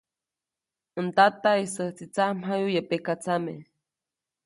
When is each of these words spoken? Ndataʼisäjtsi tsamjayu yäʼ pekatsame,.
Ndataʼisäjtsi 1.07 2.05
tsamjayu 2.13 2.67
yäʼ 2.75 2.85
pekatsame,. 2.89 3.53